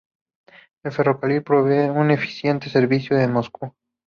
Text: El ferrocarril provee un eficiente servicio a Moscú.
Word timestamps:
El 0.83 0.91
ferrocarril 0.93 1.43
provee 1.43 1.91
un 1.91 2.09
eficiente 2.09 2.71
servicio 2.71 3.23
a 3.23 3.27
Moscú. 3.27 3.75